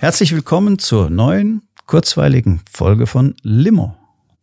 [0.00, 3.96] Herzlich willkommen zur neuen, kurzweiligen Folge von Limo,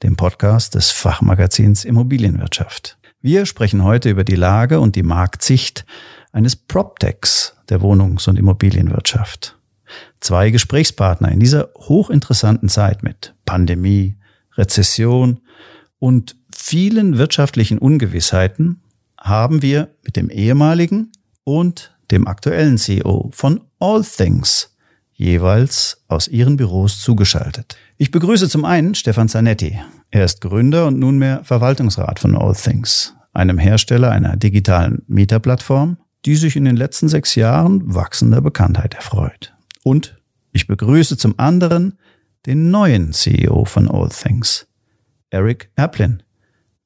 [0.04, 2.98] dem Podcast des Fachmagazins Immobilienwirtschaft.
[3.22, 5.86] Wir sprechen heute über die Lage und die Marktsicht
[6.34, 9.58] eines PropTechs der Wohnungs- und Immobilienwirtschaft.
[10.20, 14.18] Zwei Gesprächspartner in dieser hochinteressanten Zeit mit Pandemie,
[14.58, 15.40] Rezession
[16.00, 18.82] und vielen wirtschaftlichen Ungewissheiten
[19.18, 21.14] haben wir mit dem ehemaligen
[21.46, 24.75] und dem aktuellen CEO von All Things
[25.16, 27.78] jeweils aus ihren Büros zugeschaltet.
[27.98, 29.80] Ich begrüße zum einen Stefan Zanetti.
[30.12, 36.36] Er ist Gründer und nunmehr Verwaltungsrat von All Things, einem Hersteller einer digitalen Mieterplattform, die
[36.36, 39.54] sich in den letzten sechs Jahren wachsender Bekanntheit erfreut.
[39.84, 40.18] Und
[40.52, 41.98] ich begrüße zum anderen
[42.46, 44.68] den neuen CEO von All Things,
[45.30, 46.24] Eric Aplin,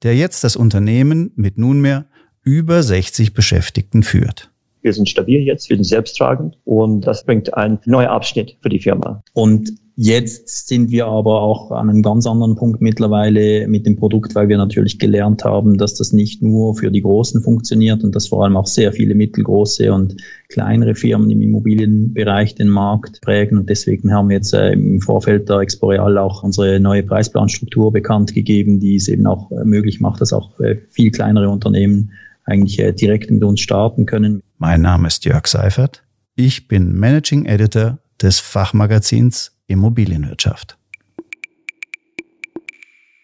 [0.04, 2.06] der jetzt das Unternehmen mit nunmehr
[2.44, 4.52] über 60 Beschäftigten führt.
[4.82, 8.80] Wir sind stabil jetzt, wir sind selbsttragend und das bringt einen neuen Abschnitt für die
[8.80, 9.22] Firma.
[9.34, 14.34] Und Jetzt sind wir aber auch an einem ganz anderen Punkt mittlerweile mit dem Produkt,
[14.34, 18.30] weil wir natürlich gelernt haben, dass das nicht nur für die Großen funktioniert und dass
[18.30, 20.16] vor allem auch sehr viele mittelgroße und
[20.48, 23.58] kleinere Firmen im Immobilienbereich den Markt prägen.
[23.58, 28.34] Und deswegen haben wir jetzt äh, im Vorfeld der Exporeal auch unsere neue Preisplanstruktur bekannt
[28.34, 32.12] gegeben, die es eben auch äh, möglich macht, dass auch äh, viel kleinere Unternehmen
[32.46, 34.44] eigentlich direkt mit uns starten können.
[34.62, 36.04] Mein Name ist Jörg Seifert.
[36.36, 40.78] Ich bin Managing Editor des Fachmagazins Immobilienwirtschaft.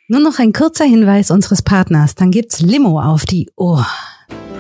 [0.08, 3.86] Nur noch ein kurzer Hinweis unseres Partners, dann gibt's Limo auf die Ohr.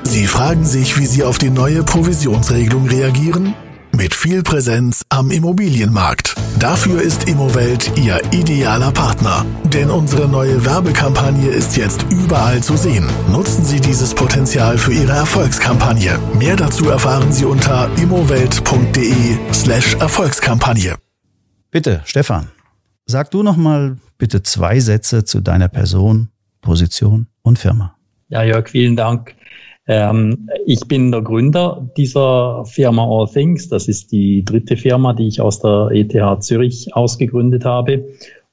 [0.04, 3.54] Sie fragen sich, wie Sie auf die neue Provisionsregelung reagieren?
[3.98, 6.36] Mit viel Präsenz am Immobilienmarkt.
[6.60, 9.46] Dafür ist Immowelt Ihr idealer Partner.
[9.74, 13.08] Denn unsere neue Werbekampagne ist jetzt überall zu sehen.
[13.32, 16.20] Nutzen Sie dieses Potenzial für Ihre Erfolgskampagne.
[16.38, 20.96] Mehr dazu erfahren Sie unter immowelt.de slash Erfolgskampagne.
[21.72, 22.50] Bitte, Stefan,
[23.06, 26.30] sag du noch mal bitte zwei Sätze zu deiner Person,
[26.60, 27.96] Position und Firma.
[28.28, 29.36] Ja, Jörg, vielen Dank.
[29.88, 33.70] Ähm, ich bin der Gründer dieser Firma All Things.
[33.70, 38.06] Das ist die dritte Firma, die ich aus der ETH Zürich ausgegründet habe.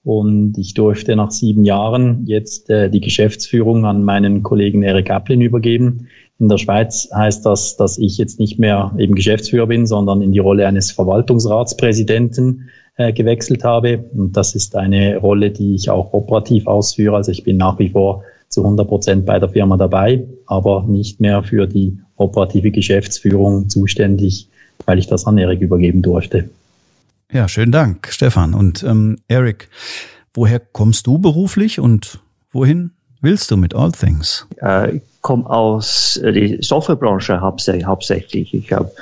[0.05, 5.41] Und ich durfte nach sieben Jahren jetzt äh, die Geschäftsführung an meinen Kollegen Eric Aplin
[5.41, 6.09] übergeben.
[6.41, 10.33] In der Schweiz heißt das, dass ich jetzt nicht mehr eben Geschäftsführer bin, sondern in
[10.33, 14.05] die Rolle eines Verwaltungsratspräsidenten äh, gewechselt habe.
[14.13, 17.15] Und das ist eine Rolle, die ich auch operativ ausführe.
[17.15, 21.21] Also ich bin nach wie vor zu 100 Prozent bei der Firma dabei, aber nicht
[21.21, 24.47] mehr für die operative Geschäftsführung zuständig,
[24.85, 26.51] weil ich das an Erik übergeben durfte.
[27.33, 28.53] Ja, schönen Dank, Stefan.
[28.53, 29.71] Und ähm, Eric,
[30.35, 32.21] woher kommst du beruflich und
[32.53, 32.91] wohin
[33.23, 34.47] willst du mit All Things?
[34.61, 38.53] Äh, ich komme aus äh, der Softwarebranche hauptsächlich.
[38.53, 38.93] Ich habe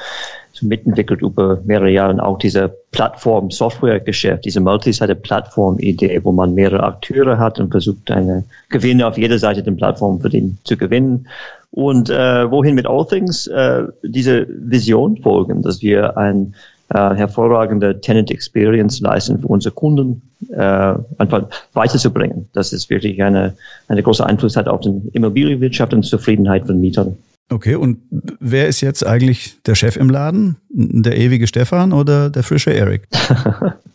[0.63, 7.71] mitentwickelt über mehrere Jahre auch diese Plattform-Software-Geschäft, diese Multi-Seite-Plattform-Idee, wo man mehrere Akteure hat und
[7.71, 11.27] versucht, eine Gewinne auf jeder Seite der Plattform für den zu gewinnen.
[11.71, 16.55] Und äh, wohin mit All Things äh, diese Vision folgen, dass wir ein
[16.91, 22.49] äh, hervorragende Tenant Experience leisten für unsere Kunden, äh, einfach weiterzubringen.
[22.53, 23.55] Das ist wirklich eine,
[23.87, 27.17] eine große Einfluss hat auf die Immobilienwirtschaft und Zufriedenheit von Mietern.
[27.53, 27.99] Okay, und
[28.39, 30.57] wer ist jetzt eigentlich der Chef im Laden?
[30.69, 33.09] Der ewige Stefan oder der frische Eric?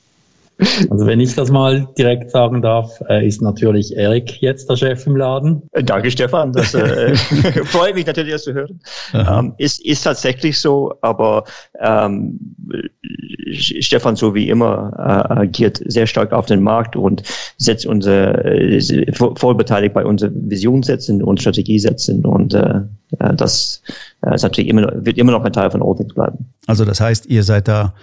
[0.89, 5.05] Also wenn ich das mal direkt sagen darf, äh, ist natürlich Erik jetzt der Chef
[5.05, 5.63] im Laden.
[5.73, 6.53] Äh, danke, Stefan.
[6.53, 7.15] Das äh,
[7.65, 8.79] freut mich natürlich, das zu hören.
[9.13, 11.43] Ähm, ist, ist tatsächlich so, aber
[11.81, 12.39] ähm,
[13.51, 17.23] Stefan, so wie immer, äh, agiert sehr stark auf den Markt und
[17.57, 22.79] setzt unsere, äh, voll beteiligt bei unserer Vision setzen und Strategie setzen und äh,
[23.19, 23.81] äh das
[24.25, 26.53] äh, ist natürlich immer, wird immer noch ein Teil von Oldings bleiben.
[26.65, 27.93] Also das heißt, ihr seid da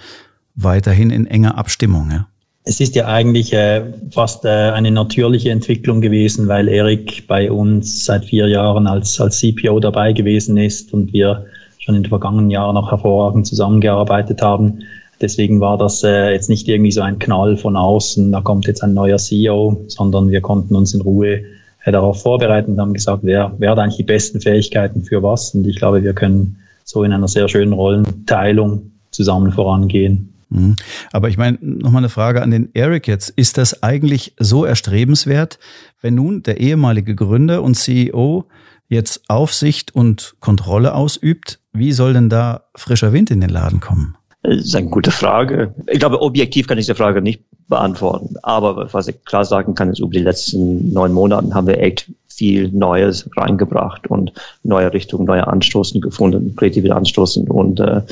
[0.54, 2.28] weiterhin in enger Abstimmung, ja?
[2.64, 3.82] Es ist ja eigentlich äh,
[4.12, 9.40] fast äh, eine natürliche Entwicklung gewesen, weil Erik bei uns seit vier Jahren als, als
[9.40, 11.46] CPO dabei gewesen ist und wir
[11.78, 14.84] schon in den vergangenen Jahren auch hervorragend zusammengearbeitet haben.
[15.20, 18.84] Deswegen war das äh, jetzt nicht irgendwie so ein Knall von außen, da kommt jetzt
[18.84, 21.42] ein neuer CEO, sondern wir konnten uns in Ruhe
[21.84, 25.52] äh, darauf vorbereiten und haben gesagt, wer, wer hat eigentlich die besten Fähigkeiten für was.
[25.54, 30.31] Und ich glaube, wir können so in einer sehr schönen Rollenteilung zusammen vorangehen.
[30.52, 30.76] Mhm.
[31.12, 33.30] Aber ich meine, nochmal eine Frage an den Eric jetzt.
[33.30, 35.58] Ist das eigentlich so erstrebenswert,
[36.00, 38.44] wenn nun der ehemalige Gründer und CEO
[38.88, 41.58] jetzt Aufsicht und Kontrolle ausübt?
[41.72, 44.16] Wie soll denn da frischer Wind in den Laden kommen?
[44.42, 45.72] Das ist eine gute Frage.
[45.86, 48.34] Ich glaube, objektiv kann ich diese Frage nicht beantworten.
[48.42, 52.10] Aber was ich klar sagen kann, ist, über die letzten neun Monate haben wir echt
[52.26, 54.32] viel Neues reingebracht und
[54.64, 57.48] neue Richtungen, neue Anstoßen gefunden, kreative Anstoßen.
[57.48, 58.02] Und äh,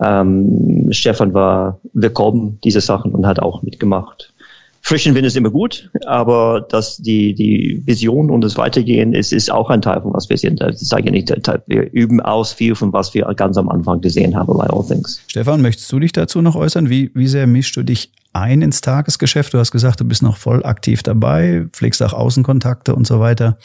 [0.00, 4.32] ähm, Stefan war willkommen, diese Sachen, und hat auch mitgemacht.
[4.86, 9.50] Frischen Wind ist immer gut, aber dass die, die Vision und das Weitergehen ist, ist
[9.50, 10.60] auch ein Teil von was wir sind.
[10.60, 14.36] Das sage ich nicht, wir üben aus viel von was wir ganz am Anfang gesehen
[14.36, 15.20] haben bei All Things.
[15.26, 16.88] Stefan, möchtest du dich dazu noch äußern?
[16.88, 19.54] Wie, wie sehr mischst du dich ein ins Tagesgeschäft?
[19.54, 23.58] Du hast gesagt, du bist noch voll aktiv dabei, pflegst auch Außenkontakte und so weiter.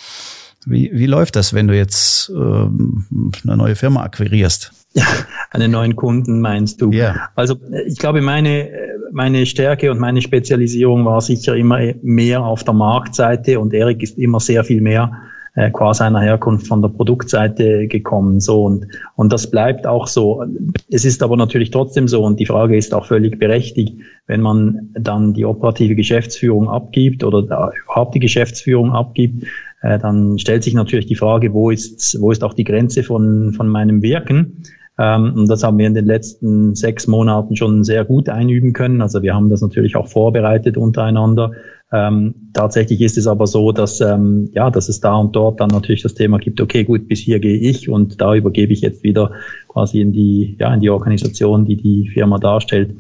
[0.66, 3.06] Wie, wie läuft das, wenn du jetzt ähm,
[3.44, 4.72] eine neue Firma akquirierst?
[4.94, 5.06] Ja,
[5.52, 6.92] einen neuen Kunden meinst du?
[6.92, 7.30] Ja.
[7.36, 7.56] Also
[7.88, 8.70] ich glaube, meine,
[9.14, 14.18] meine Stärke und meine Spezialisierung war sicher immer mehr auf der Marktseite und Erik ist
[14.18, 15.14] immer sehr viel mehr
[15.56, 18.40] äh, qua seiner Herkunft von der Produktseite gekommen.
[18.40, 20.44] So und, und das bleibt auch so.
[20.90, 23.98] Es ist aber natürlich trotzdem so und die Frage ist auch völlig berechtigt,
[24.28, 29.46] wenn man dann die operative Geschäftsführung abgibt oder überhaupt die Geschäftsführung abgibt,
[29.82, 33.54] äh, dann stellt sich natürlich die Frage, wo ist, wo ist auch die Grenze von,
[33.54, 34.64] von meinem Wirken?
[35.02, 39.02] Ähm, und das haben wir in den letzten sechs Monaten schon sehr gut einüben können.
[39.02, 41.54] Also wir haben das natürlich auch vorbereitet untereinander.
[41.92, 45.70] Ähm, tatsächlich ist es aber so, dass ähm, ja, dass es da und dort dann
[45.70, 46.62] natürlich das Thema gibt.
[46.62, 49.32] Okay, gut, bis hier gehe ich und da übergebe ich jetzt wieder
[49.68, 52.96] quasi in die ja in die Organisation, die die Firma darstellt.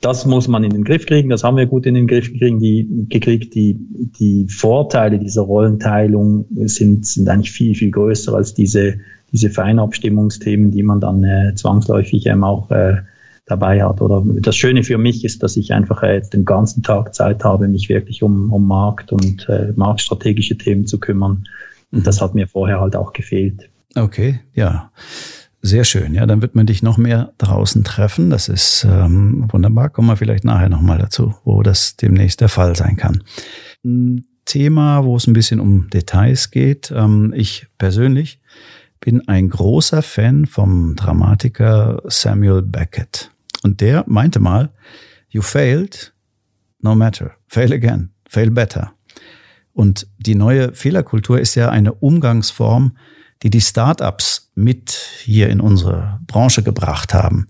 [0.00, 1.28] Das muss man in den Griff kriegen.
[1.28, 2.60] Das haben wir gut in den Griff gekriegt.
[2.62, 3.54] Die, gekriegt.
[3.54, 3.76] die,
[4.18, 8.94] die Vorteile dieser Rollenteilung sind, sind eigentlich viel, viel größer als diese
[9.32, 12.98] diese Feinabstimmungsthemen, die man dann äh, zwangsläufig ähm, auch äh,
[13.46, 14.00] dabei hat.
[14.00, 17.68] Oder das Schöne für mich ist, dass ich einfach äh, den ganzen Tag Zeit habe,
[17.68, 21.44] mich wirklich um, um Markt und äh, marktstrategische Themen zu kümmern.
[21.90, 22.04] Und mhm.
[22.04, 23.68] das hat mir vorher halt auch gefehlt.
[23.94, 24.90] Okay, ja.
[25.64, 26.12] Sehr schön.
[26.12, 28.30] Ja, dann wird man dich noch mehr draußen treffen.
[28.30, 29.90] Das ist ähm, wunderbar.
[29.90, 33.22] Kommen wir vielleicht nachher nochmal dazu, wo das demnächst der Fall sein kann.
[33.84, 36.92] Ein Thema, wo es ein bisschen um Details geht.
[36.94, 38.40] Ähm, ich persönlich
[39.02, 43.30] bin ein großer Fan vom Dramatiker Samuel Beckett.
[43.62, 44.72] Und der meinte mal,
[45.28, 46.14] you failed,
[46.80, 48.92] no matter, fail again, fail better.
[49.72, 52.96] Und die neue Fehlerkultur ist ja eine Umgangsform,
[53.42, 54.90] die die Startups mit
[55.24, 57.48] hier in unsere Branche gebracht haben.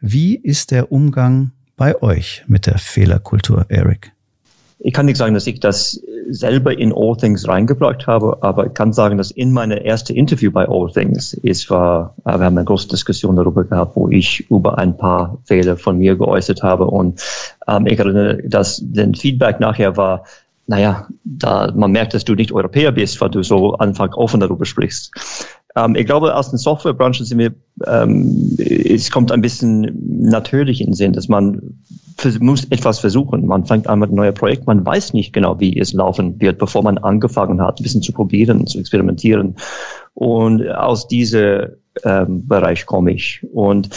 [0.00, 4.12] Wie ist der Umgang bei euch mit der Fehlerkultur, Eric?
[4.84, 8.74] Ich kann nicht sagen, dass ich das selber in All Things reingebracht habe, aber ich
[8.74, 12.58] kann sagen, dass in meiner ersten Interview bei All Things, es war, äh, wir haben
[12.58, 16.86] eine große Diskussion darüber gehabt, wo ich über ein paar Fehler von mir geäußert habe
[16.86, 17.22] und
[17.68, 20.24] ähm, ich erinnere, dass den Feedback nachher war,
[20.66, 24.64] naja, da man merkt, dass du nicht Europäer bist, weil du so einfach offen darüber
[24.64, 25.12] sprichst.
[25.76, 27.52] Ähm, ich glaube, aus den Softwarebranchen sind wir,
[27.86, 29.90] ähm, es kommt ein bisschen
[30.22, 31.60] natürlich in den Sinn, dass man
[32.40, 33.46] muss etwas versuchen.
[33.46, 36.58] Man fängt an mit einem neuen Projekt, man weiß nicht genau, wie es laufen wird,
[36.58, 39.56] bevor man angefangen hat, ein bisschen zu probieren, zu experimentieren.
[40.14, 41.68] Und aus diesem
[42.04, 43.44] ähm, Bereich komme ich.
[43.52, 43.88] Und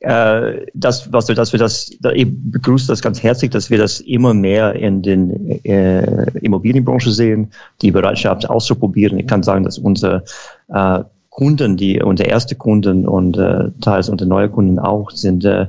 [0.00, 3.78] äh, das, was wir, dass wir das, da, ich begrüße das ganz herzlich, dass wir
[3.78, 7.50] das immer mehr in den äh, Immobilienbranche sehen,
[7.82, 9.18] die Bereitschaft auszuprobieren.
[9.18, 10.24] Ich kann sagen, dass unsere
[10.68, 11.02] äh,
[11.38, 15.66] Kunden, die unsere erste Kunden und äh, teils unsere neue Kunden auch sind, äh,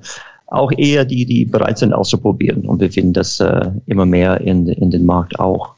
[0.48, 2.64] auch eher die, die bereit sind auszuprobieren.
[2.68, 5.76] Und wir finden das äh, immer mehr in, in den Markt auch.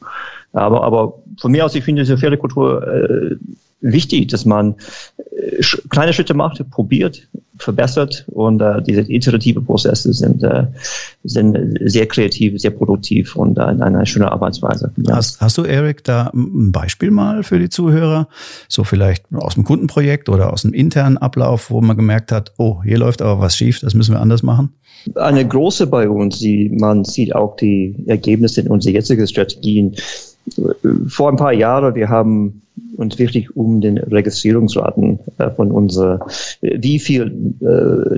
[0.54, 3.36] Aber, aber von mir aus, ich finde diese Pferdekultur äh,
[3.82, 4.76] wichtig, dass man
[5.18, 10.66] äh, kleine Schritte macht, probiert, verbessert und äh, diese iterative Prozesse sind, äh,
[11.24, 14.92] sind sehr kreativ, sehr produktiv und äh, eine schöne Arbeitsweise.
[14.96, 15.16] Ja.
[15.16, 18.28] Hast, hast du, Eric, da ein Beispiel mal für die Zuhörer?
[18.68, 22.82] So vielleicht aus dem Kundenprojekt oder aus dem internen Ablauf, wo man gemerkt hat, oh,
[22.82, 24.74] hier läuft aber was schief, das müssen wir anders machen?
[25.16, 29.96] Eine große bei uns, die, man sieht auch die Ergebnisse in unseren jetzigen Strategien.
[31.08, 32.62] Vor ein paar Jahren, wir haben
[32.96, 36.24] uns wirklich um den Registrierungsraten äh, von unserer,
[36.60, 37.66] wie viel äh,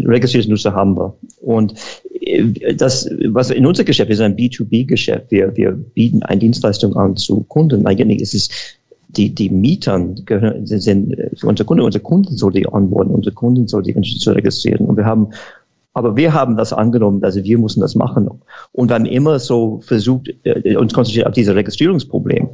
[0.07, 1.15] registrierte Nutzer haben wir.
[1.41, 1.75] Und
[2.21, 5.31] äh, das, was in unser Geschäft ist ein B2B-Geschäft.
[5.31, 7.87] Wir, wir bieten eine Dienstleistung an zu Kunden.
[7.87, 8.49] Eigentlich ist es
[9.09, 13.69] die, die Mietern gehören, sind für unsere Kunden, unsere Kunden soll die onboarden, unsere Kunden
[13.69, 14.87] soll die zu registrieren.
[14.87, 15.29] Und wir haben
[15.95, 18.29] aber wir haben das angenommen, also wir mussten das machen.
[18.73, 22.51] Und wir haben immer so versucht, äh, uns konzentriert auf dieses Registrierungsproblem.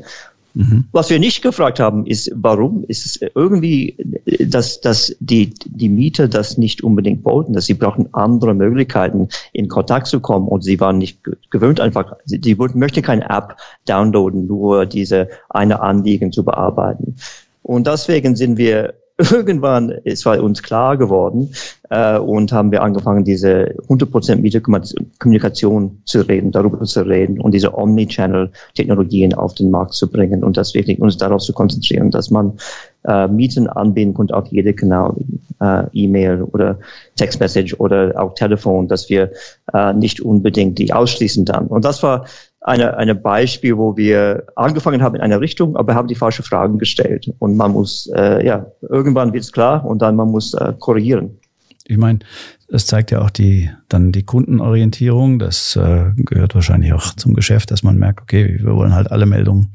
[0.55, 0.85] Mhm.
[0.93, 3.97] Was wir nicht gefragt haben, ist, warum ist es irgendwie,
[4.41, 9.69] dass, dass die, die Mieter das nicht unbedingt wollten, dass sie brauchen andere Möglichkeiten, in
[9.69, 11.21] Kontakt zu kommen und sie waren nicht
[11.51, 13.57] gewöhnt einfach, sie, sie wollten, möchten keine App
[13.87, 17.15] downloaden, nur diese eine Anliegen zu bearbeiten.
[17.63, 18.95] Und deswegen sind wir
[19.31, 21.53] irgendwann ist bei uns klar geworden
[21.91, 27.77] äh, und haben wir angefangen, diese 100% Mieterkommunikation zu reden, darüber zu reden und diese
[27.77, 32.59] Omnichannel-Technologien auf den Markt zu bringen und das wirklich uns darauf zu konzentrieren, dass man
[33.05, 35.15] äh, Mieten anbinden konnte auf jede Kanal,
[35.61, 36.79] äh, E-Mail oder
[37.17, 39.33] Textmessage oder auch Telefon, dass wir
[39.73, 41.67] äh, nicht unbedingt die ausschließen dann.
[41.67, 42.27] Und das war
[42.61, 46.79] eine, eine Beispiel, wo wir angefangen haben in einer Richtung, aber haben die falschen Fragen
[46.79, 47.33] gestellt.
[47.39, 51.39] Und man muss, äh, ja, irgendwann wird es klar und dann man muss äh, korrigieren.
[51.87, 52.21] Ich meine,
[52.69, 55.39] das zeigt ja auch die, dann die Kundenorientierung.
[55.39, 59.27] Das äh, gehört wahrscheinlich auch zum Geschäft, dass man merkt, okay, wir wollen halt alle
[59.27, 59.73] Meldungen,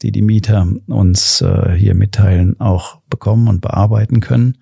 [0.00, 4.56] die die Mieter uns äh, hier mitteilen, auch bekommen und bearbeiten können.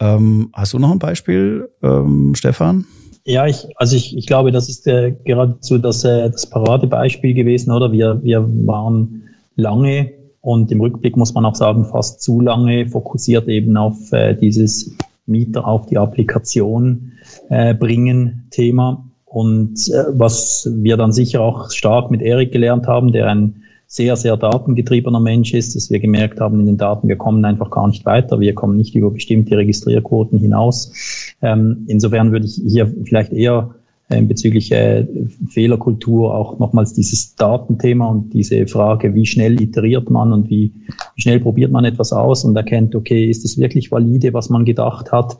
[0.00, 2.86] Ähm, hast du noch ein Beispiel, ähm, Stefan?
[3.24, 7.70] Ja, ich, also ich, ich glaube, das ist äh, geradezu das, äh, das Paradebeispiel gewesen,
[7.70, 7.92] oder?
[7.92, 13.46] Wir, wir waren lange und im Rückblick muss man auch sagen, fast zu lange fokussiert
[13.46, 17.12] eben auf äh, dieses Mieter auf die Applikation
[17.48, 19.04] äh, bringen Thema.
[19.24, 24.16] Und äh, was wir dann sicher auch stark mit Erik gelernt haben, der ein sehr,
[24.16, 27.86] sehr datengetriebener Mensch ist, dass wir gemerkt haben in den Daten, wir kommen einfach gar
[27.88, 31.34] nicht weiter, wir kommen nicht über bestimmte Registrierquoten hinaus.
[31.42, 33.74] Ähm, insofern würde ich hier vielleicht eher
[34.08, 35.06] äh, bezüglich äh,
[35.50, 40.72] Fehlerkultur auch nochmals dieses Datenthema und diese Frage, wie schnell iteriert man und wie,
[41.14, 44.64] wie schnell probiert man etwas aus und erkennt, okay, ist es wirklich valide, was man
[44.64, 45.36] gedacht hat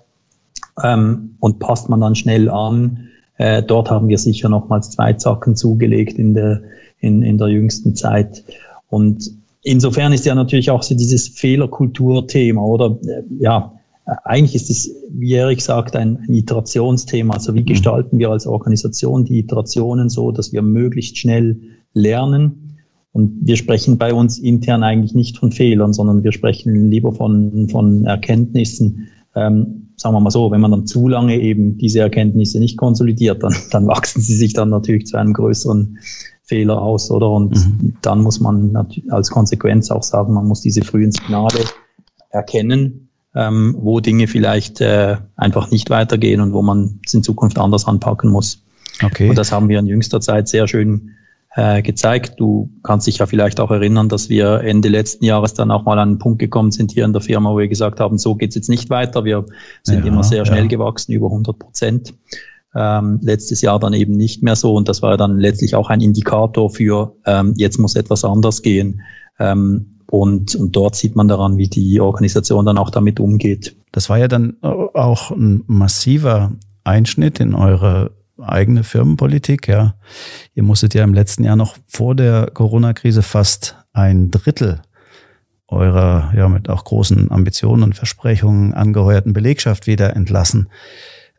[0.85, 3.09] ähm, und passt man dann schnell an.
[3.39, 6.61] Äh, dort haben wir sicher nochmals zwei Zacken zugelegt in der
[7.03, 8.43] in, in der jüngsten Zeit.
[8.89, 9.31] Und
[9.63, 13.73] insofern ist ja natürlich auch so dieses Fehlerkulturthema oder äh, ja,
[14.25, 17.35] eigentlich ist es, wie Erik sagt, ein, ein Iterationsthema.
[17.35, 17.67] Also wie mhm.
[17.67, 21.61] gestalten wir als Organisation die Iterationen so, dass wir möglichst schnell
[21.93, 22.79] lernen?
[23.13, 27.69] Und wir sprechen bei uns intern eigentlich nicht von Fehlern, sondern wir sprechen lieber von,
[27.69, 29.09] von Erkenntnissen.
[29.35, 33.43] Ähm, sagen wir mal so, wenn man dann zu lange eben diese Erkenntnisse nicht konsolidiert,
[33.43, 35.99] dann, dann wachsen sie sich dann natürlich zu einem größeren
[36.43, 37.31] Fehler aus, oder?
[37.31, 37.97] Und mhm.
[38.03, 38.77] dann muss man
[39.11, 41.61] als Konsequenz auch sagen, man muss diese frühen Signale
[42.31, 47.59] erkennen, ähm, wo Dinge vielleicht äh, einfach nicht weitergehen und wo man es in Zukunft
[47.59, 48.63] anders anpacken muss.
[49.03, 49.29] Okay.
[49.29, 51.13] Und das haben wir in jüngster Zeit sehr schön
[51.55, 52.35] äh, gezeigt.
[52.39, 55.99] Du kannst dich ja vielleicht auch erinnern, dass wir Ende letzten Jahres dann auch mal
[55.99, 58.55] an einen Punkt gekommen sind hier in der Firma, wo wir gesagt haben, so geht's
[58.55, 59.25] jetzt nicht weiter.
[59.25, 59.45] Wir
[59.83, 60.69] sind ja, immer sehr schnell ja.
[60.69, 62.15] gewachsen, über 100 Prozent.
[62.75, 66.01] Ähm, letztes Jahr dann eben nicht mehr so und das war dann letztlich auch ein
[66.01, 69.03] Indikator für, ähm, jetzt muss etwas anders gehen.
[69.39, 73.77] Ähm, und, und dort sieht man daran, wie die Organisation dann auch damit umgeht.
[73.93, 76.53] Das war ja dann auch ein massiver
[76.85, 79.69] Einschnitt in eure eigene Firmenpolitik.
[79.69, 79.95] Ja,
[80.55, 84.83] ihr musstet ja im letzten Jahr noch vor der Corona-Krise fast ein Drittel
[85.69, 90.69] eurer ja mit auch großen Ambitionen und Versprechungen angeheuerten Belegschaft wieder entlassen.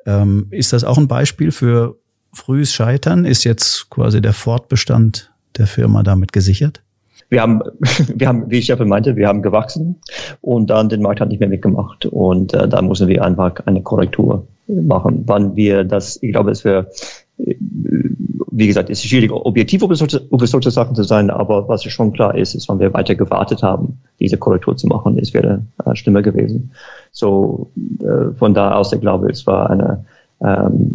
[0.06, 1.98] Ähm, ist das auch ein Beispiel für
[2.34, 3.26] frühes Scheitern?
[3.26, 6.82] Ist jetzt quasi der Fortbestand der Firma damit gesichert?
[7.30, 7.62] Wir haben,
[8.16, 10.02] wir haben, wie ich ja meinte, wir haben gewachsen
[10.42, 13.82] und dann den Markt hat nicht mehr mitgemacht und äh, da müssen wir einfach eine
[13.82, 15.24] Korrektur machen.
[15.26, 16.90] Wann wir das, ich glaube, es wäre,
[17.38, 21.84] wie gesagt, es ist schwierig, objektiv über solche, über solche Sachen zu sein, aber was
[21.84, 25.66] schon klar ist, ist, wenn wir weiter gewartet haben, diese Korrektur zu machen, es wäre
[25.86, 26.72] äh, schlimmer gewesen.
[27.12, 27.72] So
[28.02, 30.06] äh, von da aus, ich glaube, es war eine
[30.42, 30.92] ähm,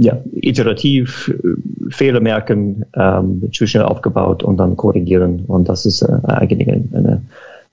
[0.00, 5.44] ja, iterativ äh, Fehler merken, ähm, zu schnell aufgebaut und dann korrigieren.
[5.46, 7.22] Und das ist äh, eigentlich eine,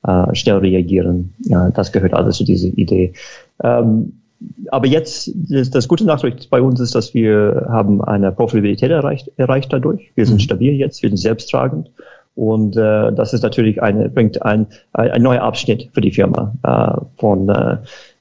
[0.03, 1.33] eine äh, schnell reagieren.
[1.39, 3.13] Ja, das gehört alles zu dieser Idee.
[3.61, 4.13] Ähm,
[4.69, 9.31] aber jetzt, das, das gute Nachricht bei uns ist, dass wir haben eine Profitabilität erreicht,
[9.37, 10.11] erreicht dadurch.
[10.15, 10.41] Wir sind mhm.
[10.41, 11.89] stabil jetzt, wir sind selbsttragend.
[12.35, 16.53] Und äh, das ist natürlich eine, bringt ein, ein, ein neuer Abschnitt für die Firma
[16.63, 17.77] äh, von äh,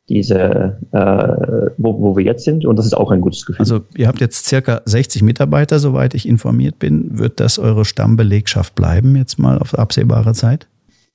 [0.09, 2.65] diese, äh, wo, wo wir jetzt sind.
[2.65, 3.61] Und das ist auch ein gutes Gefühl.
[3.61, 7.19] Also ihr habt jetzt circa 60 Mitarbeiter, soweit ich informiert bin.
[7.19, 10.67] Wird das eure Stammbelegschaft bleiben jetzt mal auf absehbare Zeit?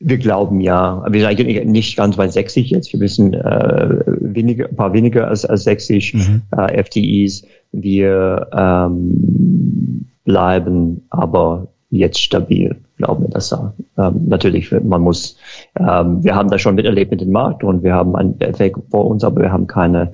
[0.04, 1.06] Wir glauben ja.
[1.10, 2.92] Wir sind eigentlich nicht ganz bei 60 jetzt.
[2.92, 6.42] Wir wissen äh, weniger, ein paar weniger als, als 60 mhm.
[6.58, 7.44] äh, FTEs.
[7.72, 13.74] Wir ähm, bleiben aber jetzt stabil, glauben wir das da.
[13.98, 15.38] Ähm, natürlich, man muss,
[15.78, 19.06] ähm, wir haben das schon miterlebt mit dem Markt und wir haben einen Effekt vor
[19.08, 20.14] uns, aber wir haben keine,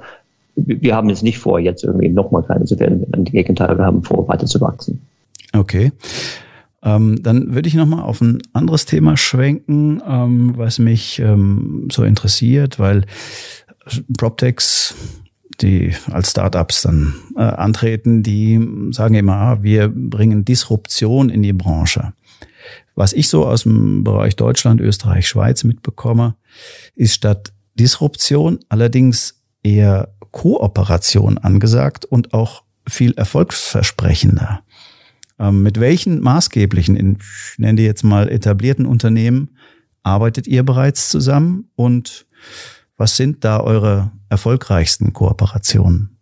[0.56, 3.06] wir haben jetzt nicht vor, jetzt irgendwie nochmal kleiner zu werden.
[3.16, 5.02] Im Gegenteil, wir haben vor, weiter zu wachsen.
[5.54, 5.92] Okay.
[6.88, 12.04] Ähm, dann würde ich nochmal auf ein anderes Thema schwenken, ähm, was mich ähm, so
[12.04, 13.06] interessiert, weil
[14.18, 14.96] PropTechs,
[15.60, 21.54] die als Startups dann äh, antreten, die sagen immer, ah, wir bringen Disruption in die
[21.54, 22.14] Branche.
[22.96, 26.36] Was ich so aus dem Bereich Deutschland, Österreich, Schweiz mitbekomme,
[26.96, 34.62] ist statt Disruption allerdings eher Kooperation angesagt und auch viel erfolgsversprechender.
[35.40, 39.50] Ähm, mit welchen maßgeblichen, ich nenne die jetzt mal etablierten Unternehmen,
[40.04, 42.26] arbeitet ihr bereits zusammen und
[42.98, 46.18] was sind da eure erfolgreichsten Kooperationen?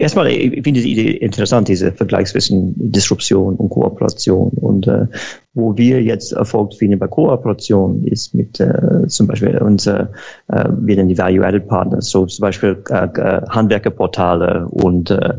[0.00, 4.48] Erstmal, ich finde die Idee interessant, diese Vergleich zwischen Disruption und Kooperation.
[4.48, 5.06] Und äh,
[5.52, 10.10] wo wir jetzt Erfolg finden bei Kooperation ist mit äh, zum Beispiel unser,
[10.48, 15.34] äh, wir nennen die Value-Added Partners, so zum Beispiel äh, äh Handwerkerportale und äh,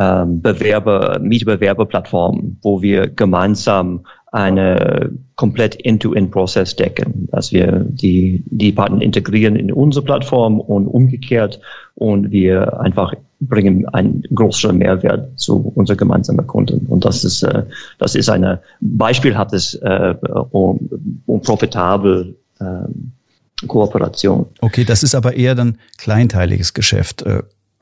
[0.00, 9.02] äh, Bewerber, Mietbewerberplattformen, wo wir gemeinsam eine komplett End-to-End-Prozess decken, dass wir die, die Partner
[9.02, 11.60] integrieren in unsere Plattform und umgekehrt
[11.96, 16.86] und wir einfach bringen einen größeren Mehrwert zu unseren gemeinsamen Kunden.
[16.86, 17.64] Und das ist, äh,
[17.98, 20.14] das ist eine beispielhaftes äh,
[20.50, 20.90] und,
[21.26, 24.46] und profitabel äh, Kooperation.
[24.60, 27.22] Okay, das ist aber eher dann kleinteiliges Geschäft.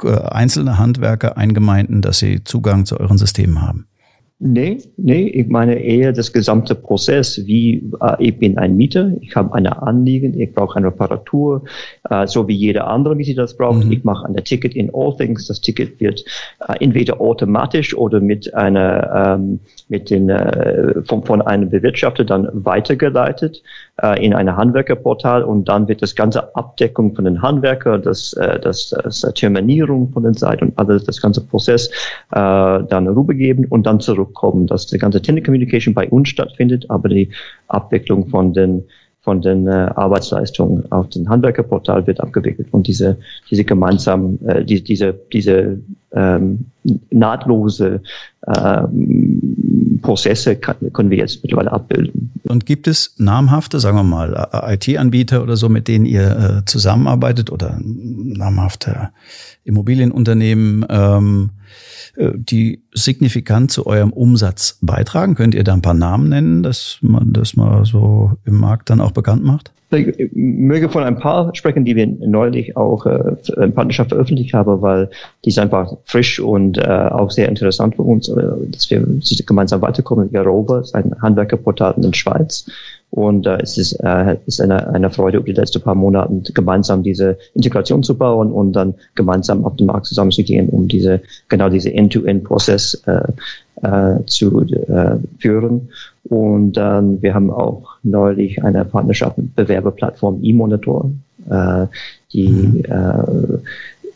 [0.03, 3.89] Äh, einzelne Handwerker eingemeinden, dass sie Zugang zu euren Systemen haben.
[4.41, 9.35] Nee, nee, ich meine eher das gesamte Prozess, wie äh, ich bin ein Mieter, ich
[9.35, 11.65] habe eine Anliegen, ich brauche eine Reparatur,
[12.09, 13.85] äh, so wie jeder andere Mieter das braucht.
[13.85, 13.91] Mhm.
[13.91, 15.49] Ich mache ein Ticket in All Things.
[15.49, 16.25] Das Ticket wird
[16.69, 22.49] äh, entweder automatisch oder mit einer ähm, mit den äh, von, von einem Bewirtschafter dann
[22.53, 23.61] weitergeleitet
[24.03, 28.61] äh, in ein Handwerkerportal und dann wird das ganze Abdeckung von den Handwerker, das äh,
[28.61, 31.89] das, das Terminierung von den Seiten und alles, das ganze Prozess
[32.33, 36.87] äh, dann rübergeben und dann zurück zurückkommen, dass die ganze Tenant Communication bei uns stattfindet,
[36.89, 37.31] aber die
[37.69, 38.85] Abwicklung von den
[39.21, 43.19] von den äh, Arbeitsleistungen auf dem Handwerkerportal wird abgewickelt und diese
[43.51, 45.81] diese gemeinsam äh, die, diese diese
[46.13, 46.67] ähm,
[47.11, 48.03] nahtlose
[48.47, 52.33] ähm, Prozesse kann, können wir jetzt mittlerweile abbilden.
[52.45, 57.51] Und gibt es namhafte, sagen wir mal, IT-Anbieter oder so, mit denen ihr äh, zusammenarbeitet
[57.51, 59.11] oder namhafte
[59.65, 61.51] Immobilienunternehmen, ähm,
[62.17, 65.35] äh, die signifikant zu eurem Umsatz beitragen?
[65.35, 69.01] Könnt ihr da ein paar Namen nennen, dass man das mal so im Markt dann
[69.01, 69.73] auch bekannt macht?
[69.91, 74.83] Ich möge von ein paar sprechen, die wir neulich auch äh, in Partnerschaft veröffentlicht haben,
[74.83, 75.09] weil
[75.45, 79.07] die ist einfach frisch und äh, auch sehr interessant für uns, äh, dass wir
[79.47, 80.31] gemeinsam weiterkommen.
[80.31, 82.67] Garoba ist ein Handwerkerportal in der Schweiz
[83.11, 87.03] und äh, es ist, äh, ist eine, eine Freude, über die letzten paar Monate gemeinsam
[87.03, 91.93] diese Integration zu bauen und dann gemeinsam auf den Markt zusammenzugehen, um diese genau diese
[91.93, 95.89] End-to-End-Prozess äh, äh, zu äh, führen.
[96.25, 101.11] Und dann wir haben auch neulich eine Partnerschaft mit Bewerberplattform eMonitor,
[101.51, 101.87] äh,
[102.33, 102.85] die mhm.
[102.85, 103.59] äh,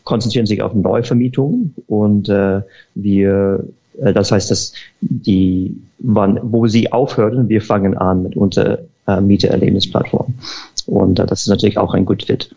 [0.03, 2.61] konzentrieren sich auf Neuvermietungen und äh,
[2.95, 3.63] wir
[3.99, 9.21] äh, das heißt, dass die, wann, wo sie aufhören, wir fangen an mit unserer äh,
[9.21, 10.33] Mietererlebnisplattform.
[10.85, 12.53] Und äh, das ist natürlich auch ein Good Fit.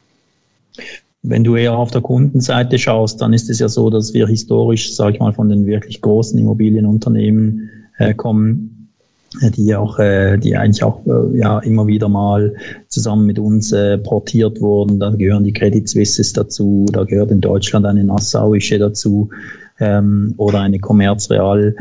[1.22, 4.94] Wenn du eher auf der Kundenseite schaust, dann ist es ja so, dass wir historisch,
[4.94, 8.75] sage ich mal, von den wirklich großen Immobilienunternehmen äh, kommen,
[9.56, 12.54] die auch, äh, die eigentlich auch äh, ja immer wieder mal
[12.88, 15.00] zusammen mit uns äh, portiert wurden.
[15.00, 19.30] Da gehören die Credit Suisses dazu, da gehört in Deutschland eine Nassauische dazu
[19.78, 21.74] ähm, oder eine Commerz Real.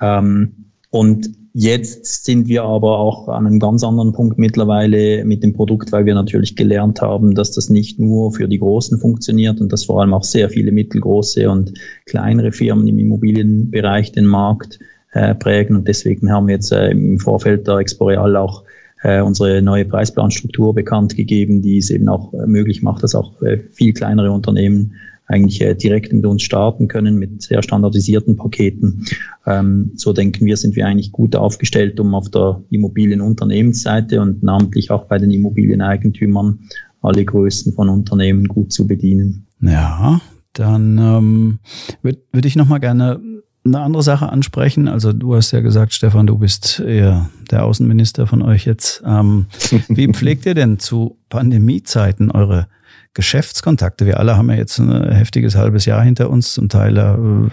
[0.00, 5.52] Ähm, und Jetzt sind wir aber auch an einem ganz anderen Punkt mittlerweile mit dem
[5.52, 9.72] Produkt, weil wir natürlich gelernt haben, dass das nicht nur für die Großen funktioniert und
[9.72, 11.72] dass vor allem auch sehr viele mittelgroße und
[12.06, 14.78] kleinere Firmen im Immobilienbereich den Markt
[15.12, 15.76] äh, prägen.
[15.76, 18.64] Und deswegen haben wir jetzt äh, im Vorfeld der Exporeal auch
[19.02, 23.32] äh, unsere neue Preisplanstruktur bekannt gegeben, die es eben auch möglich macht, dass auch
[23.72, 24.94] viel kleinere Unternehmen
[25.26, 29.06] eigentlich direkt mit uns starten können mit sehr standardisierten Paketen.
[29.46, 34.90] Ähm, so denken wir, sind wir eigentlich gut aufgestellt, um auf der Immobilienunternehmensseite und namentlich
[34.90, 36.58] auch bei den Immobilieneigentümern
[37.00, 39.46] alle Größen von Unternehmen gut zu bedienen.
[39.60, 40.20] Ja,
[40.52, 41.58] dann ähm,
[42.02, 43.20] würde würd ich noch mal gerne
[43.64, 44.88] eine andere Sache ansprechen.
[44.88, 49.02] Also du hast ja gesagt, Stefan, du bist eher der Außenminister von euch jetzt.
[49.06, 49.46] Ähm,
[49.88, 52.68] wie pflegt ihr denn zu Pandemiezeiten eure
[53.14, 54.06] Geschäftskontakte.
[54.06, 57.50] Wir alle haben ja jetzt ein heftiges halbes Jahr hinter uns, zum Teil äh,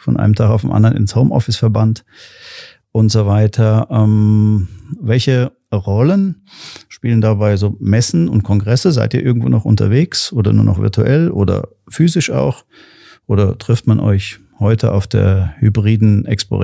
[0.00, 2.04] von einem Tag auf den anderen ins Homeoffice verbannt
[2.90, 3.86] und so weiter.
[3.90, 4.68] Ähm,
[5.00, 6.46] welche Rollen
[6.88, 8.90] spielen dabei so Messen und Kongresse?
[8.90, 12.64] Seid ihr irgendwo noch unterwegs oder nur noch virtuell oder physisch auch?
[13.28, 16.62] Oder trifft man euch heute auf der hybriden Expo?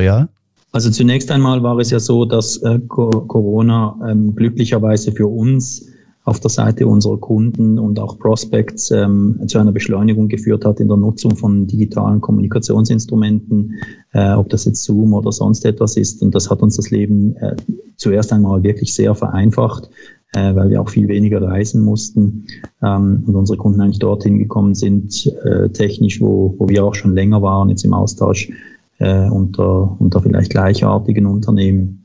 [0.72, 5.86] Also zunächst einmal war es ja so, dass äh, Corona ähm, glücklicherweise für uns
[6.24, 10.88] auf der Seite unserer Kunden und auch Prospects ähm, zu einer Beschleunigung geführt hat in
[10.88, 13.74] der Nutzung von digitalen Kommunikationsinstrumenten,
[14.12, 16.22] äh, ob das jetzt Zoom oder sonst etwas ist.
[16.22, 17.56] Und das hat uns das Leben äh,
[17.96, 19.90] zuerst einmal wirklich sehr vereinfacht,
[20.34, 22.46] äh, weil wir auch viel weniger reisen mussten
[22.82, 27.14] ähm, und unsere Kunden eigentlich dorthin gekommen sind, äh, technisch, wo, wo wir auch schon
[27.14, 28.50] länger waren, jetzt im Austausch
[28.98, 32.04] äh, unter, unter vielleicht gleichartigen Unternehmen.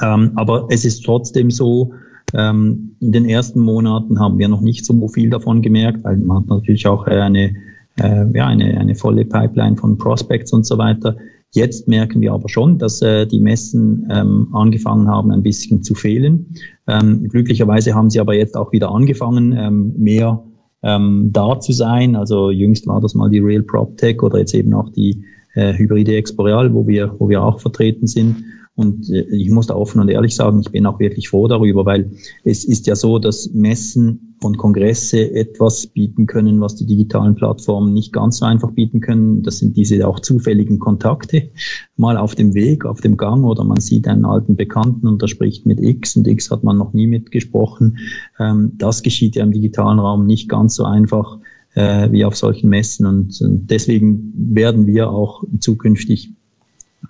[0.00, 1.92] Ähm, aber es ist trotzdem so,
[2.34, 6.38] ähm, in den ersten Monaten haben wir noch nicht so viel davon gemerkt, weil man
[6.38, 7.54] hat natürlich auch eine,
[7.98, 11.16] äh, ja, eine, eine volle Pipeline von Prospects und so weiter.
[11.56, 15.94] Jetzt merken wir aber schon, dass äh, die Messen ähm, angefangen haben, ein bisschen zu
[15.94, 16.54] fehlen.
[16.86, 20.44] Ähm, glücklicherweise haben sie aber jetzt auch wieder angefangen, ähm, mehr
[20.82, 22.14] ähm, da zu sein.
[22.14, 26.14] Also jüngst war das mal die Real PropTech oder jetzt eben auch die äh, Hybride
[26.14, 28.44] Exporeal, wo wir, wo wir auch vertreten sind.
[28.74, 31.86] Und äh, ich muss da offen und ehrlich sagen, ich bin auch wirklich froh darüber,
[31.86, 32.10] weil
[32.44, 37.92] es ist ja so, dass Messen und Kongresse etwas bieten können, was die digitalen Plattformen
[37.94, 39.42] nicht ganz so einfach bieten können.
[39.42, 41.50] Das sind diese auch zufälligen Kontakte,
[41.96, 45.28] mal auf dem Weg, auf dem Gang oder man sieht einen alten Bekannten und der
[45.28, 47.98] spricht mit X und X hat man noch nie mitgesprochen.
[48.38, 51.38] Ähm, das geschieht ja im digitalen Raum nicht ganz so einfach
[51.74, 56.30] äh, wie auf solchen Messen und deswegen werden wir auch zukünftig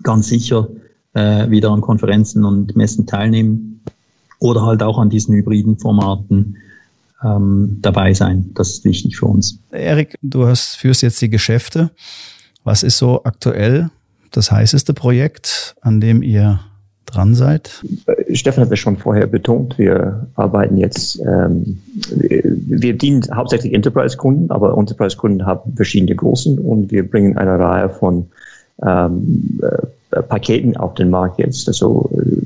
[0.03, 0.69] ganz sicher
[1.15, 3.81] äh, wieder an Konferenzen und Messen teilnehmen
[4.39, 6.57] oder halt auch an diesen hybriden Formaten
[7.25, 8.51] ähm, dabei sein.
[8.55, 9.59] Das ist wichtig für uns.
[9.71, 11.91] Erik, du hast, führst jetzt die Geschäfte.
[12.65, 13.91] Was ist so aktuell
[14.33, 16.61] das heißeste Projekt, an dem ihr
[17.07, 17.85] dran seid?
[18.33, 21.79] Stefan hat es schon vorher betont, wir arbeiten jetzt, ähm,
[22.11, 28.27] wir dienen hauptsächlich Enterprise-Kunden, aber Enterprise-Kunden haben verschiedene Größen und wir bringen eine Reihe von
[28.85, 31.67] ähm, äh, äh, Paketen auf den Markt jetzt.
[31.69, 32.37] Also äh,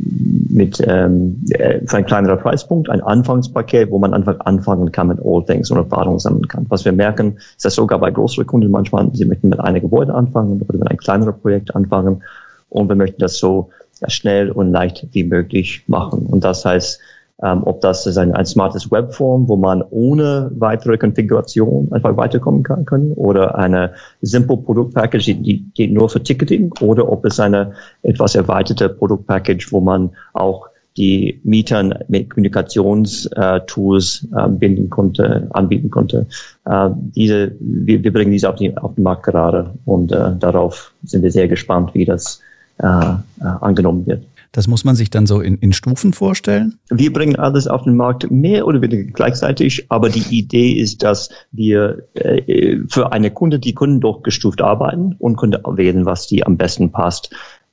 [0.49, 5.18] mit ähm, äh, für ein kleinerer Preispunkt, ein Anfangspaket, wo man einfach anfangen kann mit
[5.25, 6.66] All Things und Erfahrungen sammeln kann.
[6.68, 10.14] Was wir merken, ist dass sogar bei größeren Kunden manchmal, sie möchten mit einem Gebäude
[10.14, 12.23] anfangen oder mit einem kleineren Projekt anfangen
[12.68, 13.70] und wir möchten das so
[14.09, 16.27] schnell und leicht wie möglich machen.
[16.27, 17.01] Und das heißt,
[17.42, 22.62] ähm, ob das ist ein, ein smartes Webform, wo man ohne weitere Konfiguration einfach weiterkommen
[22.62, 27.40] kann, können, oder eine simple Produktpackage, die, die geht nur für Ticketing, oder ob es
[27.40, 27.72] eine
[28.03, 36.26] etwas erweiterte Produktpackage, wo man auch die Mietern mit Kommunikationstools äh, binden konnte, anbieten konnte.
[36.66, 40.92] Äh, diese, wir, wir bringen diese auf, die, auf den Markt gerade und äh, darauf
[41.05, 42.40] sind wir sehr gespannt, wie das
[42.79, 43.18] äh, äh,
[43.61, 44.24] angenommen wird.
[44.53, 46.79] Das muss man sich dann so in, in Stufen vorstellen?
[46.91, 51.31] Wir bringen alles auf den Markt mehr oder weniger gleichzeitig, aber die Idee ist, dass
[51.53, 56.57] wir äh, für eine Kunde, die Kunden durchgestuft arbeiten und Kunde wählen, was die am
[56.57, 57.31] besten passt.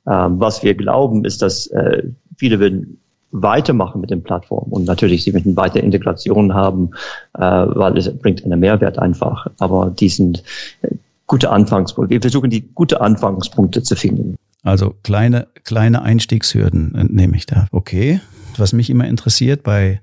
[0.08, 2.04] Ähm, was wir glauben, ist, dass äh,
[2.38, 3.00] viele werden
[3.32, 6.92] weitermachen mit den Plattformen und natürlich sie möchten weiter Integration haben,
[7.34, 9.48] äh, weil es bringt einen Mehrwert einfach.
[9.58, 10.44] Aber die sind
[10.82, 10.90] äh,
[11.26, 12.14] gute Anfangspunkte.
[12.14, 14.38] Wir versuchen die gute Anfangspunkte zu finden.
[14.68, 17.68] Also kleine, kleine Einstiegshürden äh, nehme ich da.
[17.72, 18.20] Okay.
[18.58, 20.02] Was mich immer interessiert bei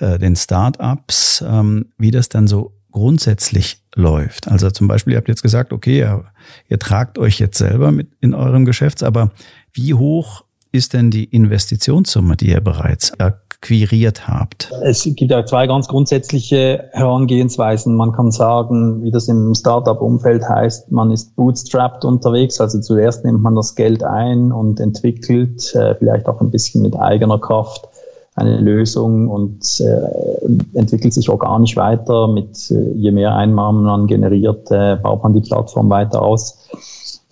[0.00, 4.48] äh, den Startups, ähm, wie das dann so grundsätzlich läuft.
[4.48, 6.24] Also zum Beispiel, ihr habt jetzt gesagt, okay, ihr,
[6.68, 9.30] ihr tragt euch jetzt selber mit in eurem Geschäft, aber
[9.72, 14.72] wie hoch ist denn die Investitionssumme, die ihr bereits akquiriert habt?
[14.82, 17.94] Es gibt ja zwei ganz grundsätzliche Herangehensweisen.
[17.94, 22.60] Man kann sagen, wie das im Startup-Umfeld heißt, man ist bootstrapped unterwegs.
[22.60, 26.98] Also zuerst nimmt man das Geld ein und entwickelt äh, vielleicht auch ein bisschen mit
[26.98, 27.88] eigener Kraft
[28.34, 32.28] eine Lösung und äh, entwickelt sich organisch weiter.
[32.28, 36.68] Mit äh, je mehr Einnahmen man generiert, äh, baut man die Plattform weiter aus.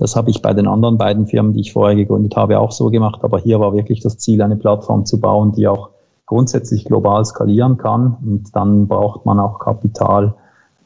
[0.01, 2.89] Das habe ich bei den anderen beiden Firmen, die ich vorher gegründet habe, auch so
[2.89, 3.21] gemacht.
[3.23, 5.91] Aber hier war wirklich das Ziel, eine Plattform zu bauen, die auch
[6.25, 8.17] grundsätzlich global skalieren kann.
[8.25, 10.35] Und dann braucht man auch Kapital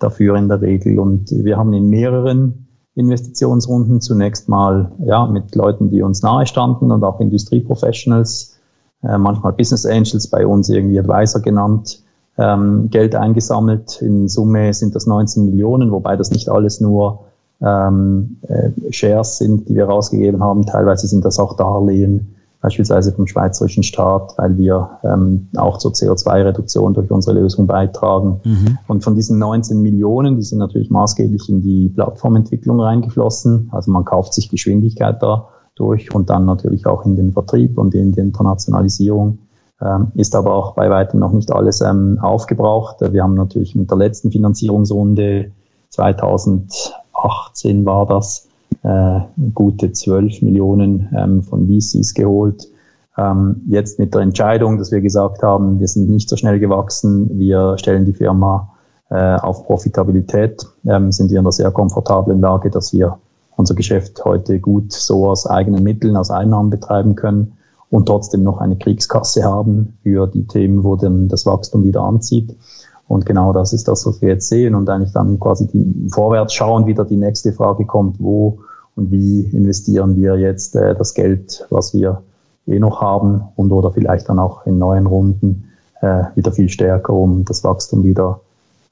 [0.01, 0.99] dafür in der Regel.
[0.99, 6.91] Und wir haben in mehreren Investitionsrunden zunächst mal ja, mit Leuten, die uns nahe standen
[6.91, 8.59] und auch Industrieprofessionals,
[9.05, 12.03] äh, manchmal Business Angels, bei uns irgendwie Advisor genannt,
[12.37, 14.03] ähm, Geld eingesammelt.
[14.03, 17.27] In Summe sind das 19 Millionen, wobei das nicht alles nur
[17.65, 20.67] ähm, äh, Shares sind, die wir rausgegeben haben.
[20.67, 26.95] Teilweise sind das auch Darlehen, beispielsweise vom schweizerischen Staat, weil wir ähm, auch zur CO2-Reduktion
[26.95, 28.41] durch unsere Lösung beitragen.
[28.45, 28.79] Mhm.
[28.87, 33.69] Und von diesen 19 Millionen, die sind natürlich maßgeblich in die Plattformentwicklung reingeflossen.
[33.73, 38.13] Also man kauft sich Geschwindigkeit dadurch und dann natürlich auch in den Vertrieb und in
[38.13, 39.39] die Internationalisierung.
[39.81, 42.97] Ähm, ist aber auch bei weitem noch nicht alles ähm, aufgebraucht.
[43.01, 45.51] Wir haben natürlich mit der letzten Finanzierungsrunde
[45.91, 46.95] 2000
[47.25, 48.49] 2018 war das,
[48.83, 49.21] äh,
[49.55, 52.69] gute 12 Millionen ähm, von VCs geholt.
[53.17, 57.39] Ähm, jetzt mit der Entscheidung, dass wir gesagt haben, wir sind nicht so schnell gewachsen,
[57.39, 58.71] wir stellen die Firma
[59.11, 63.19] äh, auf Profitabilität, ähm, sind wir in einer sehr komfortablen Lage, dass wir
[63.57, 67.53] unser Geschäft heute gut so aus eigenen Mitteln, aus Einnahmen betreiben können
[67.91, 72.57] und trotzdem noch eine Kriegskasse haben für die Themen, wo dann das Wachstum wieder anzieht.
[73.07, 76.55] Und genau das ist das, was wir jetzt sehen und eigentlich dann quasi die, vorwärts
[76.55, 78.59] schauen, wieder die nächste Frage kommt, wo
[78.97, 82.23] und wie investieren wir jetzt äh, das Geld, was wir
[82.67, 87.13] eh noch haben und oder vielleicht dann auch in neuen Runden äh, wieder viel stärker,
[87.13, 88.41] um das Wachstum wieder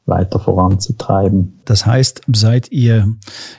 [0.07, 1.61] weiter voranzutreiben.
[1.65, 3.15] Das heißt, seid ihr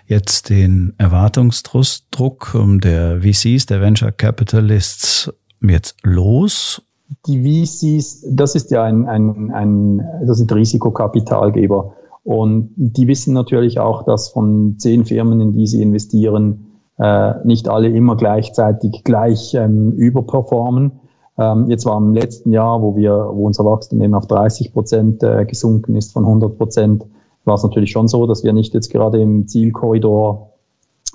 [0.08, 6.82] jetzt den Erwartungsdruck der VCs, der Venture Capitalists jetzt los?
[7.28, 11.94] Die VCs, das ist ja ein, ein, ein das sind Risikokapitalgeber.
[12.24, 17.68] Und die wissen natürlich auch, dass von zehn Firmen, in die sie investieren, äh, nicht
[17.68, 20.94] alle immer gleichzeitig gleich ähm, überperformen.
[21.38, 25.24] Ähm, jetzt war im letzten Jahr, wo wir, wo unser Wachstum eben auf 30 Prozent
[25.24, 27.06] äh, gesunken ist von 100 Prozent,
[27.46, 30.52] war es natürlich schon so, dass wir nicht jetzt gerade im Zielkorridor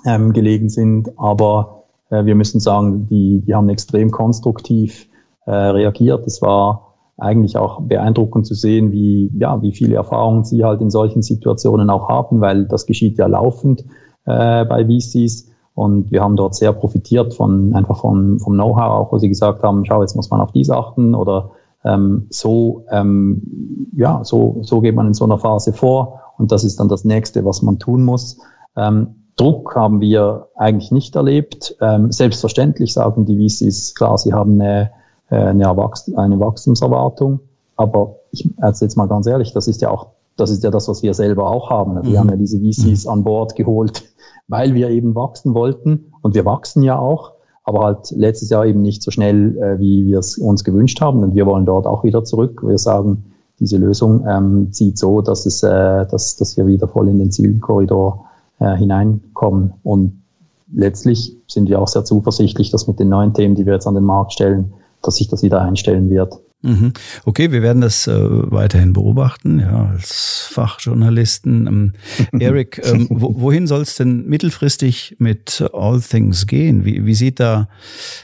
[0.05, 5.08] ähm, gelegen sind, aber äh, wir müssen sagen, die, die haben extrem konstruktiv
[5.45, 6.25] äh, reagiert.
[6.27, 10.89] Es war eigentlich auch beeindruckend zu sehen, wie, ja, wie viele Erfahrungen sie halt in
[10.89, 13.83] solchen Situationen auch haben, weil das geschieht ja laufend
[14.25, 15.49] äh, bei VCs.
[15.73, 19.63] Und wir haben dort sehr profitiert von einfach vom, vom Know-how, auch wo sie gesagt
[19.63, 21.51] haben, schau, jetzt muss man auf dies achten oder
[21.85, 26.63] ähm, so, ähm, ja, so, so geht man in so einer Phase vor und das
[26.63, 28.39] ist dann das nächste, was man tun muss.
[28.75, 31.77] Ähm, Druck haben wir eigentlich nicht erlebt.
[31.79, 34.91] Ähm, selbstverständlich sagen die VCs, klar, sie haben eine,
[35.35, 37.39] eine, Erwachs eine Wachstumserwartung,
[37.75, 40.07] aber ich, also jetzt mal ganz ehrlich, das ist ja auch
[40.39, 41.97] das ist ja das, was wir selber auch haben.
[41.97, 42.13] Also mhm.
[42.13, 43.11] Wir haben ja diese VCs mhm.
[43.11, 44.03] an Bord geholt,
[44.47, 46.11] weil wir eben wachsen wollten.
[46.21, 50.05] Und wir wachsen ja auch, aber halt letztes Jahr eben nicht so schnell, äh, wie
[50.05, 51.23] wir es uns gewünscht haben.
[51.23, 52.61] Und wir wollen dort auch wieder zurück.
[52.63, 53.25] Wir sagen,
[53.59, 57.31] diese Lösung ähm, sieht so, dass, es, äh, dass, dass wir wieder voll in den
[57.31, 58.25] Zielkorridor
[58.59, 59.73] äh, hineinkommen.
[59.83, 60.21] Und
[60.73, 63.95] letztlich sind wir auch sehr zuversichtlich, dass mit den neuen Themen, die wir jetzt an
[63.95, 66.33] den Markt stellen, dass sich das wieder einstellen wird.
[66.61, 66.91] Mhm.
[67.23, 71.67] Okay, wir werden das äh, weiterhin beobachten, ja, als Fachjournalisten.
[71.67, 71.93] Ähm,
[72.39, 76.83] Eric, ähm, wo, wohin soll es denn mittelfristig mit All Things gehen?
[76.83, 77.69] Wie, wie sieht da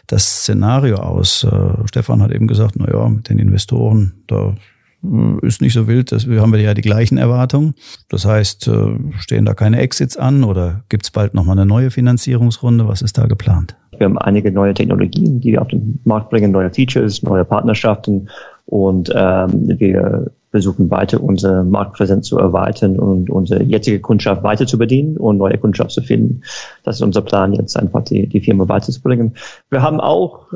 [0.08, 1.46] das Szenario aus?
[1.46, 4.56] Äh, Stefan hat eben gesagt, na ja, mit den Investoren, da
[5.02, 7.74] äh, ist nicht so wild, dass wir haben ja die gleichen Erwartungen.
[8.10, 11.90] Das heißt, äh, stehen da keine Exits an oder gibt es bald nochmal eine neue
[11.90, 12.86] Finanzierungsrunde?
[12.86, 13.78] Was ist da geplant?
[14.00, 18.30] Wir haben einige neue Technologien, die wir auf den Markt bringen, neue Features, neue Partnerschaften
[18.66, 24.78] und ähm, wir versuchen weiter unsere Marktpräsenz zu erweitern und unsere jetzige Kundschaft weiter zu
[24.78, 26.44] bedienen und neue Kundschaft zu finden.
[26.84, 29.34] Das ist unser Plan, jetzt einfach die, die Firma weiterzubringen.
[29.70, 30.48] Wir haben auch,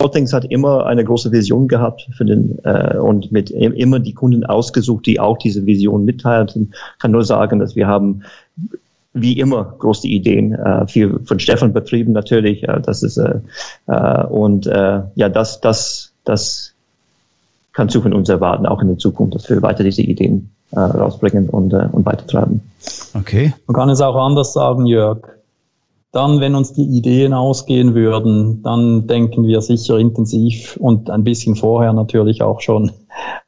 [0.00, 4.44] Allthings hat immer eine große Vision gehabt für den, äh, und mit immer die Kunden
[4.44, 6.72] ausgesucht, die auch diese Vision mitteilten.
[6.72, 8.22] Ich kann nur sagen, dass wir haben
[9.16, 12.62] wie immer große Ideen, äh, viel von Stefan betrieben natürlich.
[12.62, 13.40] Äh, das ist äh,
[13.86, 16.72] äh, und äh, ja, das, das, das
[17.72, 20.80] kannst du von uns erwarten, auch in der Zukunft, dass wir weiter diese Ideen äh,
[20.80, 22.60] rausbringen und, äh, und weitertreiben.
[23.14, 23.52] Okay.
[23.66, 25.35] Man kann es auch anders sagen, Jörg.
[26.16, 31.56] Dann, wenn uns die Ideen ausgehen würden, dann denken wir sicher intensiv und ein bisschen
[31.56, 32.90] vorher natürlich auch schon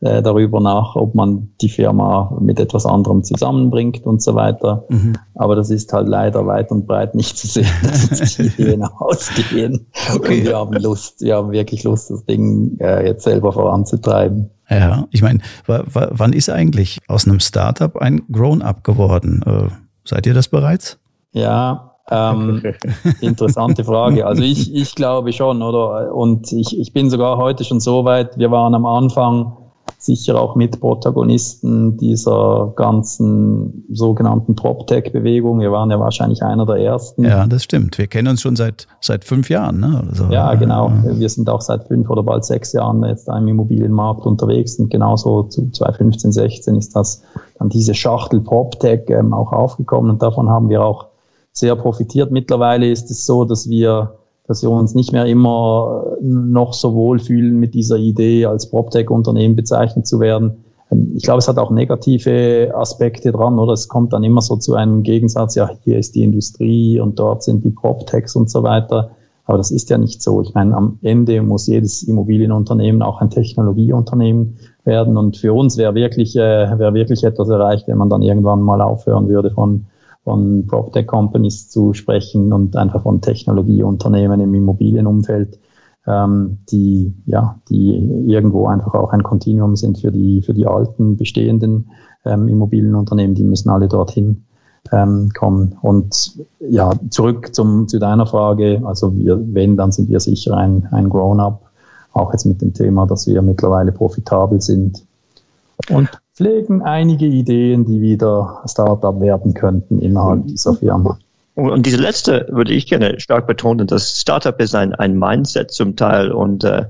[0.00, 4.84] äh, darüber nach, ob man die Firma mit etwas anderem zusammenbringt und so weiter.
[4.90, 5.14] Mhm.
[5.34, 8.84] Aber das ist halt leider weit und breit nicht zu sehen, dass uns die Ideen
[8.84, 9.86] ausgehen.
[10.14, 10.40] Okay.
[10.40, 14.50] Und wir haben Lust, wir haben wirklich Lust, das Ding äh, jetzt selber voranzutreiben.
[14.68, 19.42] Ja, ich meine, wann ist eigentlich aus einem Startup ein Grown-up geworden?
[19.46, 19.68] Äh,
[20.04, 20.98] seid ihr das bereits?
[21.32, 22.62] Ja, ähm,
[23.20, 24.26] interessante Frage.
[24.26, 26.14] Also ich, ich glaube schon, oder?
[26.14, 29.56] Und ich, ich bin sogar heute schon so weit, wir waren am Anfang
[29.98, 35.58] sicher auch mit Protagonisten dieser ganzen sogenannten PropTech-Bewegung.
[35.60, 37.24] Wir waren ja wahrscheinlich einer der ersten.
[37.24, 37.98] Ja, das stimmt.
[37.98, 39.80] Wir kennen uns schon seit, seit fünf Jahren.
[39.80, 40.04] Ne?
[40.12, 40.24] So.
[40.26, 40.92] Ja, genau.
[41.04, 45.44] Wir sind auch seit fünf oder bald sechs Jahren jetzt im Immobilienmarkt unterwegs und genauso
[45.44, 47.22] zu 2015, 16 ist das
[47.58, 51.08] dann diese Schachtel PropTech ähm, auch aufgekommen und davon haben wir auch
[51.58, 52.30] sehr profitiert.
[52.30, 54.14] Mittlerweile ist es so, dass wir,
[54.46, 59.56] dass wir uns nicht mehr immer noch so wohl fühlen mit dieser Idee, als PropTech-Unternehmen
[59.56, 60.64] bezeichnet zu werden.
[60.90, 63.72] Ähm, ich glaube, es hat auch negative Aspekte dran, oder?
[63.72, 67.42] Es kommt dann immer so zu einem Gegensatz, ja, hier ist die Industrie und dort
[67.42, 69.10] sind die PropTechs und so weiter.
[69.48, 70.42] Aber das ist ja nicht so.
[70.42, 75.16] Ich meine, am Ende muss jedes Immobilienunternehmen auch ein Technologieunternehmen werden.
[75.16, 78.82] Und für uns wäre wirklich, äh, wäre wirklich etwas erreicht, wenn man dann irgendwann mal
[78.82, 79.86] aufhören würde, von
[80.28, 85.58] von PropTech Companies zu sprechen und einfach von Technologieunternehmen im Immobilienumfeld,
[86.06, 87.94] ähm, die, ja, die
[88.26, 91.88] irgendwo einfach auch ein Kontinuum sind für die, für die alten bestehenden
[92.26, 94.44] ähm, Immobilienunternehmen, die müssen alle dorthin
[94.92, 95.78] ähm, kommen.
[95.80, 100.88] Und ja, zurück zum, zu deiner Frage, also wir, wenn, dann sind wir sicher ein,
[100.90, 101.70] ein Grown-up,
[102.12, 105.06] auch jetzt mit dem Thema, dass wir mittlerweile profitabel sind
[105.88, 111.18] und pflegen einige Ideen, die wieder Startup werden könnten innerhalb dieser Firma.
[111.56, 115.96] Und diese letzte würde ich gerne stark betonen, dass Startup ist ein, ein Mindset zum
[115.96, 116.84] Teil und äh,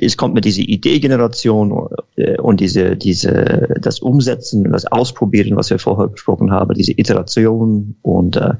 [0.00, 5.78] es kommt mit dieser Ideegeneration äh, und diese, diese, das Umsetzen, das Ausprobieren, was wir
[5.78, 8.54] vorher besprochen haben, diese Iteration und äh,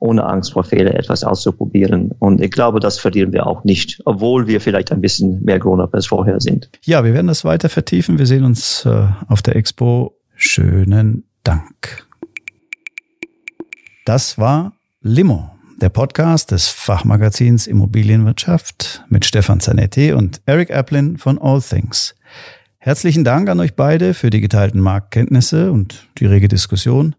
[0.00, 2.12] ohne Angst vor Fehler etwas auszuprobieren.
[2.18, 5.94] Und ich glaube, das verlieren wir auch nicht, obwohl wir vielleicht ein bisschen mehr Grown-up
[5.94, 6.70] als vorher sind.
[6.84, 8.18] Ja, wir werden das weiter vertiefen.
[8.18, 10.14] Wir sehen uns äh, auf der Expo.
[10.36, 12.06] Schönen Dank.
[14.04, 21.38] Das war Limo, der Podcast des Fachmagazins Immobilienwirtschaft mit Stefan Zanetti und Eric Applin von
[21.38, 22.14] All Things.
[22.78, 27.16] Herzlichen Dank an euch beide für die geteilten Marktkenntnisse und die rege Diskussion.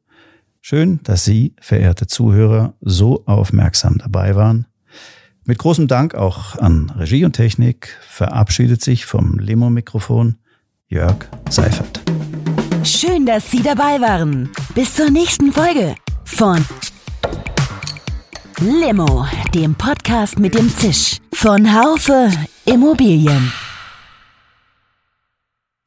[0.62, 4.65] Schön, dass Sie, verehrte Zuhörer, so aufmerksam dabei waren.
[5.45, 10.38] Mit großem Dank auch an Regie und Technik verabschiedet sich vom Limo-Mikrofon
[10.88, 12.02] Jörg Seifert.
[12.84, 14.50] Schön, dass Sie dabei waren.
[14.76, 16.63] Bis zur nächsten Folge von
[18.60, 22.30] Limo, dem Podcast mit dem Zisch von Haufe
[22.65, 23.52] Immobilien.